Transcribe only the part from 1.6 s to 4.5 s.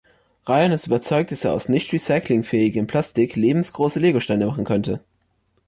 nicht-recyclingfähigem Plastik lebensgroße Lego-Steine